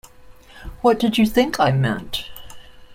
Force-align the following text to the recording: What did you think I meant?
What 0.81 0.97
did 0.97 1.19
you 1.19 1.27
think 1.27 1.59
I 1.59 1.71
meant? 1.71 2.27